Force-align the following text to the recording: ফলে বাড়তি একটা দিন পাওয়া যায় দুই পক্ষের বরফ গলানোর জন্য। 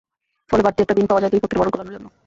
ফলে 0.49 0.61
বাড়তি 0.65 0.79
একটা 0.83 0.97
দিন 0.97 1.05
পাওয়া 1.09 1.21
যায় 1.21 1.31
দুই 1.33 1.41
পক্ষের 1.41 1.59
বরফ 1.59 1.71
গলানোর 1.73 1.93
জন্য। 1.95 2.07